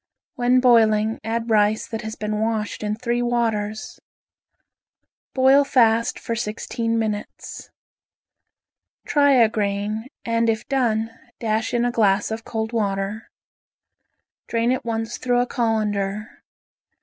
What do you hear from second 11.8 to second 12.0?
a